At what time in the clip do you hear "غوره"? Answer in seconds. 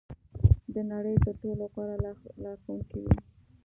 1.73-1.95